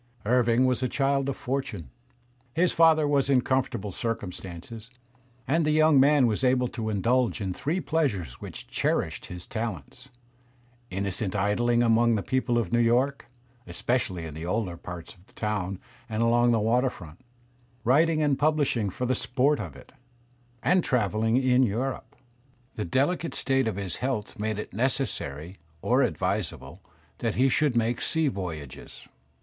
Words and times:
Irving 0.25 0.65
was 0.65 0.81
a 0.81 0.89
child 0.89 1.29
of 1.29 1.37
fortune. 1.37 1.91
His 2.55 2.71
father 2.71 3.07
was 3.07 3.29
in 3.29 3.41
comfort 3.43 3.75
able 3.75 3.91
circumstances, 3.91 4.89
and 5.47 5.63
the 5.63 5.69
young 5.69 5.99
man 5.99 6.25
was 6.25 6.43
able 6.43 6.67
to 6.69 6.89
indulge 6.89 7.39
in 7.39 7.53
three 7.53 7.79
pleasures 7.79 8.41
which 8.41 8.67
cherished 8.67 9.27
his 9.27 9.45
talents: 9.45 10.09
innocent 10.89 11.35
idling 11.35 11.83
among 11.83 12.15
the 12.15 12.23
people 12.23 12.57
of 12.57 12.73
New 12.73 12.79
York, 12.79 13.27
especially 13.67 14.25
in 14.25 14.33
the 14.33 14.43
older 14.43 14.75
parts 14.75 15.13
of 15.13 15.27
the 15.27 15.33
town 15.33 15.77
and 16.09 16.23
along 16.23 16.49
the 16.51 16.57
water 16.59 16.89
front; 16.89 17.21
writing 17.83 18.23
and 18.23 18.39
publishing 18.39 18.89
for 18.89 19.05
the 19.05 19.13
sport 19.13 19.59
of 19.59 19.75
it; 19.75 19.91
and 20.63 20.83
travelling 20.83 21.37
in 21.37 21.61
Europe. 21.61 22.15
The 22.73 22.85
delicate 22.85 23.35
state 23.35 23.67
of 23.67 23.75
his 23.75 23.97
health 23.97 24.39
made 24.39 24.57
it 24.57 24.73
necessary, 24.73 25.59
or 25.83 26.01
advisable, 26.01 26.81
that 27.19 27.35
he 27.35 27.49
should 27.49 27.75
make 27.75 28.01
sea 28.01 28.29
voyages. 28.29 29.07